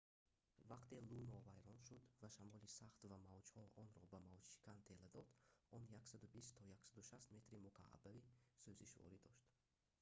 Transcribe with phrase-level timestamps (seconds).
[0.71, 5.29] вақте луно вайрон шуд ва шамоли сахт ва мавҷҳо онро ба мавҷшикан тела дод
[5.75, 8.21] он 120-160 метри мукааби
[8.61, 9.45] сӯзишворӣ дошт